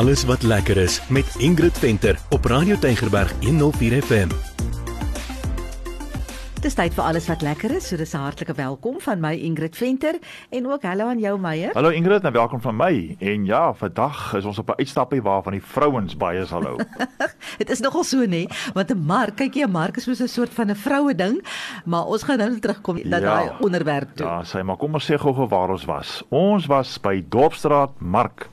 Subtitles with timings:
[0.00, 4.30] alles wat lekker is met Ingrid Venter op Radio Tygerberg 104 FM.
[6.64, 7.88] Dis tyd vir alles wat lekker is.
[7.88, 10.18] So dis 'n hartlike welkom van my Ingrid Venter
[10.50, 11.70] en ook hallo aan jou Meyer.
[11.72, 13.16] Hallo Ingrid en welkom van my.
[13.18, 16.76] En ja, vandag is ons op 'n uitstappie waarvan die vrouens baie is hallo.
[17.58, 20.28] Dit is nogal so nê, want 'n mark, kyk jy, 'n mark is soos 'n
[20.28, 21.44] soort van 'n vroue ding,
[21.84, 24.26] maar ons gaan nou terugkom na ja, daai onderwerp toe.
[24.26, 26.22] Ja, sê maar kom ons sê gou-gou waar ons was.
[26.28, 28.48] Ons was by Dorpsstraat Mark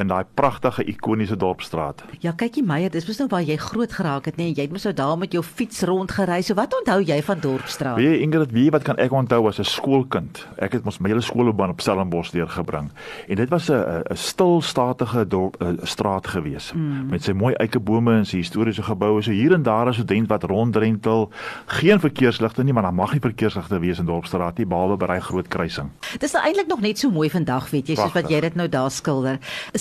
[0.00, 2.02] in daai pragtige ikoniese dorpsstraat.
[2.24, 4.50] Ja, kykie Meyer, dis mos nou waar jy groot geraak het, nê?
[4.50, 4.56] Nee?
[4.56, 6.40] Jy het mos nou daar met jou fiets rondgery.
[6.42, 7.96] So wat onthou jy van dorpsstraat?
[8.00, 10.46] Weet jy Ingrid, wie wat kan ek onthou as 'n skoolkind?
[10.58, 12.90] Ek het mos my hele skoolloopbaan op Stellenbosch deurgebring.
[13.28, 17.10] En dit was 'n 'n stil, statige dorp straat gewees mm.
[17.10, 19.22] met sy mooi eikebome en sy historiese geboue.
[19.22, 21.30] So hier en daar 'n student wat ronddrentel.
[21.66, 25.20] Geen verkeersligte nie, maar daar mag nie verkeersligte wees in dorpsstraat nie, behalwe by daai
[25.20, 25.90] groot kruising.
[26.18, 28.68] Dis nou eintlik nog net so mooi vandag, weet jy, soos wat jy dit nou
[28.68, 29.38] daar skilder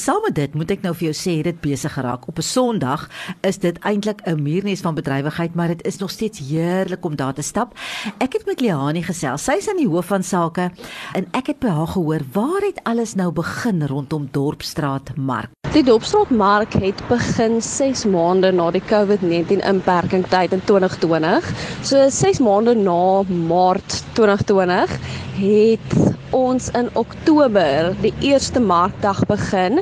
[0.09, 2.23] saam met dit moet ek nou vir jou sê dit besig geraak.
[2.31, 3.09] Op 'n Sondag
[3.45, 7.33] is dit eintlik 'n muurnes van bedrywigheid, maar dit is nog steeds heerlik om daar
[7.33, 7.77] te stap.
[8.17, 9.43] Ek het met Leani gesels.
[9.43, 10.71] Sy's aan die hoof van sake
[11.13, 15.49] en ek het by haar gehoor waar het alles nou begin rondom Dorpsstraat Mark.
[15.73, 21.53] Die Dorpsstraat Mark het begin 6 maande na die COVID-19 inperking tyd in 2020.
[21.83, 24.89] So 6 maande na Maart 2020
[25.37, 29.79] het ons in Oktober die eerste markdag begin.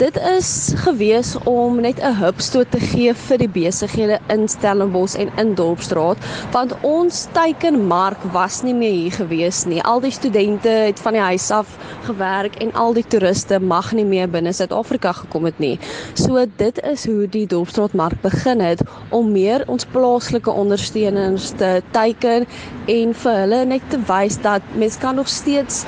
[0.00, 5.30] Dit is gewees om net 'n hupstoot te gee vir die besighede in Stellenbosch en
[5.36, 6.16] in Dorpsstraat,
[6.52, 9.82] want ons teikenmark was nie meer hier gewees nie.
[9.82, 14.04] Al die studente het van die huis af gewerk en al die toeriste mag nie
[14.04, 15.78] meer binne Suid-Afrika gekom het nie.
[16.14, 21.82] So dit is hoe die Dorpsstraat mark begin het om meer ons plaaslike ondersteuners te
[21.90, 22.46] teiken
[22.86, 25.84] en vir hulle net te wys dat mense kan nog steeds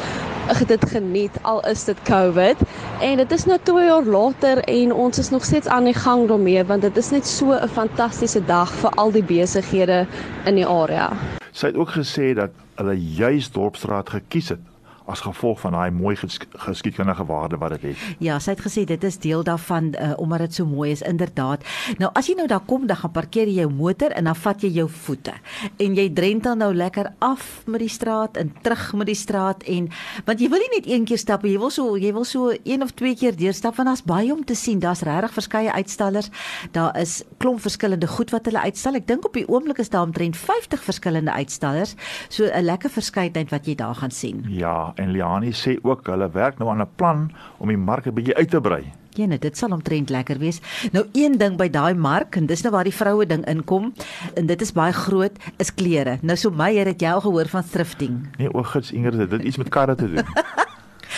[0.66, 2.56] dit geniet al is dit COVID
[3.00, 6.28] en dit is nou 2 jaar later en ons is nog steeds aan die gang
[6.28, 10.06] daarmee want dit is net so 'n fantastiese dag vir al die besighede
[10.44, 11.12] in die area.
[11.52, 14.71] Sy het ook gesê dat hulle juis Dorpsstraat gekies het
[15.06, 18.16] as gevolg van daai mooi geskiedkundige waarde wat dit het.
[18.18, 21.64] Ja, sy het gesê dit is deel daarvan uh, omdat dit so mooi is inderdaad.
[21.98, 24.62] Nou as jy nou daar kom, dan gaan parkeer jy jou motor en dan vat
[24.62, 25.34] jy jou voete.
[25.82, 29.88] En jy drentel nou lekker af met die straat en terug met die straat en
[30.26, 32.82] want jy wil nie net een keer stap, jy wil so jy wil so een
[32.82, 34.80] of twee keer deurstap want daar's baie om te sien.
[34.82, 36.30] Daar's regtig verskeie uitstallers.
[36.72, 38.98] Daar is klomp verskillende goed wat hulle uitstal.
[39.00, 41.94] Ek dink op die oomblik is daar omtrent 50 verskillende uitstallers.
[42.28, 44.44] So 'n lekker verskeidenheid wat jy daar gaan sien.
[44.48, 48.14] Ja, en Liani sê ook hulle werk nou aan 'n plan om die mark 'n
[48.14, 48.92] bietjie uit te brei.
[49.16, 50.60] Net dit sal omtrent lekker wees.
[50.92, 53.92] Nou een ding by daai mark en dis nou waar die vroue ding inkom
[54.34, 56.18] en dit is baie groot is klere.
[56.22, 58.28] Nou so my het jy al gehoor van thrifting?
[58.38, 60.24] Nee, o, gits Ingrid, dit iets met karre te doen.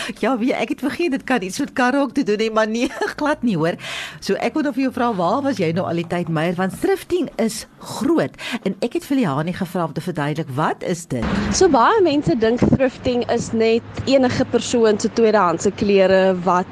[0.24, 2.90] Ja, wie ek het vergeet dit kan iets met karre ook te doen maar nee,
[3.18, 3.78] glad nie hoor.
[4.20, 6.76] So ek wil of jou vra waar was jy nou al die tyd Meyer want
[6.80, 11.26] thrifting is groot en ek het vir Liani gevra om te verduidelik wat is dit?
[11.52, 16.70] So baie mense dink thrifting is net enige persoon se tweedehandse klere wat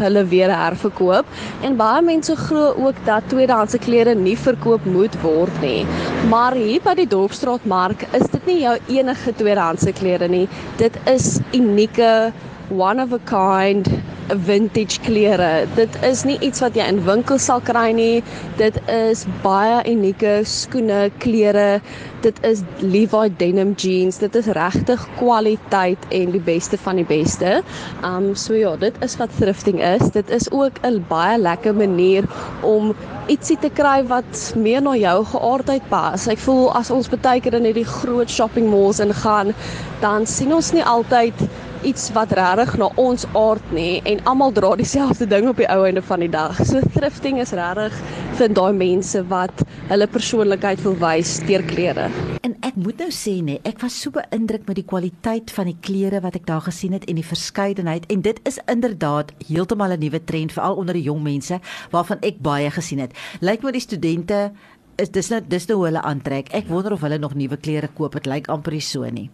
[0.00, 1.28] hulle weer herverkoop
[1.66, 5.84] en baie mense glo ook dat tweedehandse klere nie verkoop moet word nie.
[6.32, 10.46] Maar hier by die Dorpsstraatmark is dit nie jou enige tweedehandse klere nie.
[10.80, 12.32] Dit is unieke
[12.70, 13.88] one of a kind
[14.28, 15.66] vintage klere.
[15.76, 18.22] Dit is nie iets wat jy in winkels sal kry nie.
[18.56, 21.82] Dit is baie unieke skoene, klere.
[22.24, 24.18] Dit is Levi denim jeans.
[24.22, 27.58] Dit is regtig kwaliteit en die beste van die beste.
[28.06, 30.08] Um so ja, dit is wat thrifting is.
[30.16, 32.24] Dit is ook 'n baie lekker manier
[32.62, 32.94] om
[33.28, 36.28] ietsie te kry wat meer na jou geaardheid pas.
[36.28, 39.54] Ek voel as ons baie keer in hierdie groot shopping malls ingaan,
[40.00, 41.34] dan sien ons nie altyd
[41.84, 45.84] iets wat regtig na ons aard nê en almal dra dieselfde ding op die ou
[45.86, 46.56] einde van die dag.
[46.66, 47.96] So thrifting is regtig
[48.38, 52.08] vir daai mense wat hulle persoonlikheid wil wys deur klere.
[52.44, 55.76] En ek moet nou sê nê, ek was so beïndruk met die kwaliteit van die
[55.84, 60.00] klere wat ek daar gesien het en die verskeidenheid en dit is inderdaad heeltemal 'n
[60.00, 61.60] nuwe trend veral onder die jong mense
[61.90, 63.12] waarvan ek baie gesien het.
[63.40, 64.52] Lyk my die studente
[64.96, 66.52] is dis nou dis nou hoe hulle aantrek.
[66.54, 68.12] Ek wonder of hulle nog nuwe klere koop.
[68.12, 69.30] Dit lyk amper so nie.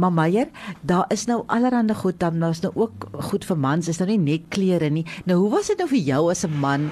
[0.00, 0.48] Maar Meyer,
[0.80, 4.08] daar is nou allerhande goed dan nou is nou ook goed vir mans, is nou
[4.08, 5.04] nie net klere nie.
[5.28, 6.90] Nou hoe was dit nou vir jou as 'n man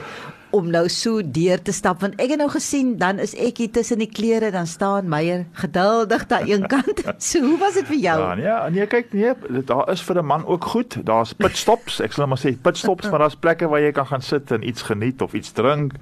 [0.50, 3.70] om nou so deur te stap want ek het nou gesien dan is ek hier
[3.70, 7.02] tussen die klere dan staan Meyer geduldig daar een kant.
[7.18, 8.18] So hoe was dit vir jou?
[8.20, 9.32] Ja, nee, nee, kyk nee,
[9.64, 11.00] daar is vir 'n man ook goed.
[11.04, 12.00] Daar's pitstops.
[12.00, 14.82] Ek sal maar sê pitstops, maar daar's plekke waar jy kan gaan sit en iets
[14.82, 15.92] geniet of iets drink.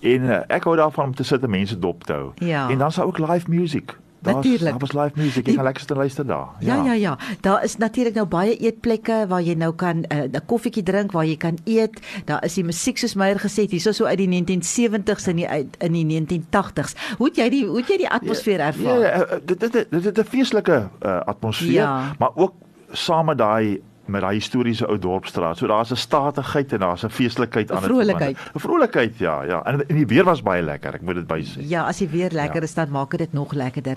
[0.00, 2.32] En uh, ek hou daarvan om te sit en mense dop te hou.
[2.34, 2.70] Ja.
[2.70, 4.60] En dan sou ook live music Daar's Natuurlik.
[4.70, 5.46] daar was live music.
[5.46, 6.46] Jy kan lekker sit en luister daar.
[6.60, 7.18] Ja, ja, ja.
[7.40, 11.24] Daar is natuurlik nou baie eetplekke waar jy nou kan 'n uh, koffietjie drink, waar
[11.26, 12.00] jy kan eet.
[12.24, 15.76] Daar is die musiek soos Meyer gesê, hierso so uit die 1970s en die uit
[15.78, 16.94] in die 1980s.
[17.18, 18.98] Hoe het jy die hoe het jy die atmosfeer Ja, ervaar?
[19.00, 22.14] ja, eh, dit dit dit dit 'n feestelike uh, atmosfeer, Ja.
[22.18, 22.52] maar ook
[22.92, 25.56] saam met daai met daai historiese ou dorpstraat.
[25.58, 27.86] So daar's 'n statigheid en daar's 'n feeslikheid aan dit.
[27.90, 28.36] vrolikheid.
[28.36, 28.54] verband.
[28.56, 29.62] 'n Vrolikheid, ja, ja.
[29.64, 31.60] En, en die weer was baie lekker, ek moet dit bysê.
[31.68, 32.62] Ja, as jy weer lekker Ja.
[32.62, 33.96] is, dan maak dit nog lekkerder.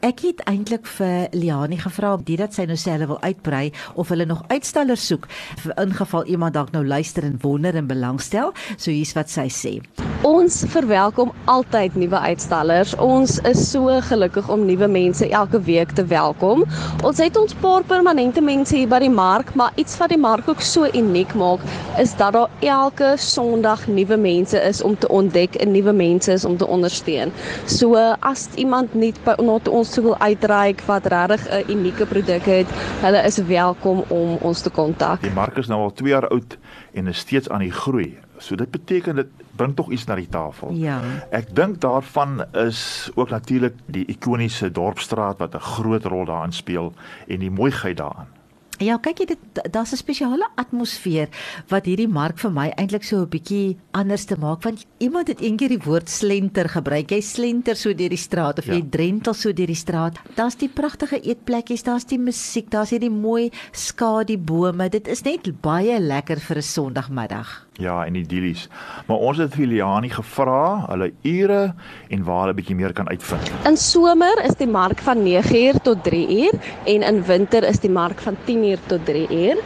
[0.00, 4.24] Ek het eintlik vir Liani gevra dit dat sy nou self wil uitbrei of hulle
[4.24, 5.26] nog uitstallers soek
[5.56, 8.52] vir ingeval iemand dalk nou luister en wonder en belangstel.
[8.76, 9.80] So hier's wat sy sê.
[10.24, 12.94] Ons verwelkom altyd nuwe uitstallers.
[13.02, 16.64] Ons is so gelukkig om nuwe mense elke week te welkom.
[17.04, 20.48] Ons het ons paar permanente mense hier by die mark, maar iets wat die mark
[20.48, 21.60] ook so uniek maak,
[22.00, 26.44] is dat daar elke Sondag nuwe mense is om te ontdek en nuwe mense is
[26.48, 27.32] om te ondersteun.
[27.66, 32.44] So as iemand nuut by na ons toe wil uitreik wat regtig 'n unieke produk
[32.44, 32.68] het,
[33.04, 35.20] hulle is welkom om ons te kontak.
[35.20, 36.58] Die mark is nou al 2 jaar oud
[36.94, 38.25] en is steeds aan die groei.
[38.38, 40.72] So dit beteken dit bring tog iets na die tafel.
[40.76, 41.00] Ja.
[41.30, 46.92] Ek dink daarvan is ook natuurlik die ikoniese dorpsstraat wat 'n groot rol daarin speel
[47.26, 48.35] en die mooiheid daarin.
[48.78, 49.38] Ja, kyk jy dit
[49.72, 51.28] daar's 'n spesiale atmosfeer
[51.68, 55.40] wat hierdie mark vir my eintlik so 'n bietjie anders te maak want iemand het
[55.40, 57.10] eendag die woord slenter gebruik.
[57.10, 58.74] Jy slenter so deur die straat of Ja.
[58.74, 60.18] jy drentel so deur die straat.
[60.34, 64.88] Daar's die pragtige eetplekkies, daar's die musiek, daar's hierdie mooi skadubome.
[64.90, 67.64] Dit is net baie lekker vir 'n Sondagmiddag.
[67.78, 68.68] Ja, en idillies.
[69.06, 71.74] Maar ons het Filiani gevra, hulle ure
[72.08, 73.50] en waar hulle bietjie meer kan uitvind.
[73.66, 76.54] In somer is die mark van 9uur tot 3uur
[76.86, 79.56] en in winter is die mark van 10uur tot 3uur.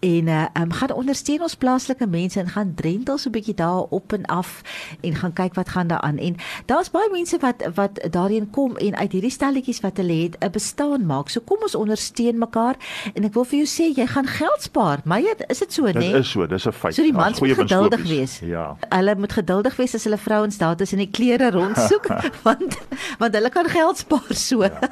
[0.00, 3.86] En uh um, gaan ondersteun ons plaaslike mense en gaan drentel so 'n bietjie daar
[3.90, 4.62] op en af
[5.00, 6.18] en gaan kyk wat gaan daar aan.
[6.18, 6.36] En
[6.66, 10.50] daar's baie mense wat wat daarin kom en uit hierdie stalletjies wat hulle het 'n
[10.50, 11.28] bestaan maak.
[11.28, 12.74] So kom ons ondersteun mekaar
[13.14, 15.00] en ek wil vir jou sê jy gaan geld spaar.
[15.04, 16.14] Meyer, is dit so Dit nê?
[16.18, 16.94] is so, dis 'n feit.
[16.94, 18.38] So die mans goeie moet geduldig wees.
[18.42, 18.76] Ja.
[18.88, 22.08] Hulle moet geduldig wees as hulle vrouens daar tussen die klere rondsoek
[22.46, 22.78] want
[23.18, 24.62] want hulle kan geld spaar so.
[24.64, 24.88] Ja,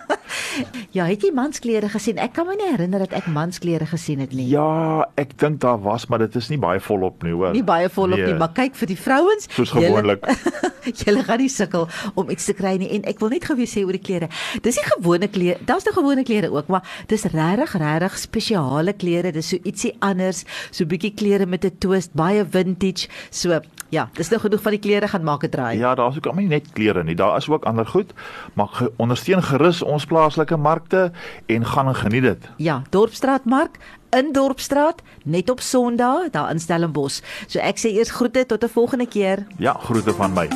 [0.99, 2.21] ja het jy mansklere gesien?
[2.23, 4.49] Ek kan my nie herinner dat ek mansklere gesien het nie.
[4.53, 7.53] Ja, ek dink daar was, maar dit is nie baie volop nie, hoor.
[7.57, 9.49] Nie baie volop Nee, nie, maar kyk vir die vrouens.
[9.57, 10.27] Soos gewoonlik.
[11.03, 11.87] Julle gaan nie sukkel
[12.19, 14.29] om iets te kry nie en ek wil net gou weer sê oor die klere.
[14.65, 19.33] Dis nie gewone klere, daar's nou gewone klere ook, maar dis regtig regtig spesiale klere.
[19.35, 23.09] Dis so ietsie anders, so bietjie klere met 'n twist, baie vintage.
[23.31, 23.61] So,
[23.93, 25.79] ja, dis nou genoeg van die klere gaan maak 'n draai.
[25.79, 27.15] Ja, daar's ook nie net klere nie.
[27.15, 28.13] Daar is ook ander goed,
[28.55, 31.13] maar ge ondersteun gerus ons plaaslike markte
[31.47, 32.49] en gaan en geniet dit.
[32.57, 33.79] Ja, Dorpstraatmark
[34.11, 37.21] in Dorpstraat net op Sondag daar in Stellenbosch.
[37.47, 39.47] So ek sê eers groete tot 'n volgende keer.
[39.59, 40.49] Ja, groete van my.